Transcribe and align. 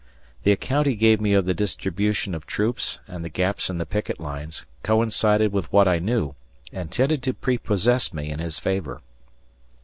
The 0.41 0.51
account 0.51 0.87
he 0.87 0.95
gave 0.95 1.21
me 1.21 1.33
of 1.33 1.45
the 1.45 1.53
distribution 1.53 2.33
of 2.33 2.47
troops 2.47 2.97
and 3.07 3.23
the 3.23 3.29
gaps 3.29 3.69
in 3.69 3.77
the 3.77 3.85
picket 3.85 4.19
lines 4.19 4.65
coincided 4.81 5.51
with 5.53 5.71
what 5.71 5.87
I 5.87 5.99
knew 5.99 6.33
and 6.73 6.91
tended 6.91 7.21
to 7.21 7.35
prepossess 7.35 8.11
me 8.11 8.31
in 8.31 8.39
his 8.39 8.57
favor. 8.57 9.01